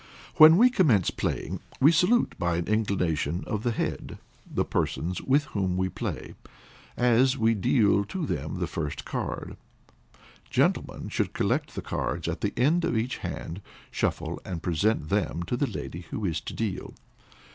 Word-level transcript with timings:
When 0.37 0.57
we 0.57 0.71
commence 0.71 1.11
playing, 1.11 1.59
we 1.79 1.91
salute, 1.91 2.33
by 2.39 2.57
an 2.57 2.65
inclination 2.67 3.43
of 3.45 3.61
the 3.61 3.69
head, 3.69 4.17
the 4.51 4.65
persons 4.65 5.21
with 5.21 5.43
whom 5.53 5.77
we 5.77 5.89
play, 5.89 6.33
as 6.97 7.37
we 7.37 7.53
deal 7.53 8.03
to 8.05 8.25
them 8.25 8.55
the 8.57 8.65
first 8.65 9.05
card. 9.05 9.57
Gentlemen 10.49 11.09
should 11.09 11.33
collect 11.33 11.75
the 11.75 11.83
cards 11.83 12.27
at 12.27 12.41
the 12.41 12.51
end 12.57 12.83
of 12.83 12.97
each 12.97 13.17
hand, 13.17 13.61
shuffle, 13.91 14.41
and 14.43 14.63
present 14.63 15.09
them 15.09 15.43
to 15.43 15.55
the 15.55 15.67
lady 15.67 16.01
who 16.09 16.25
is 16.25 16.41
to 16.41 16.53
deal. 16.55 16.95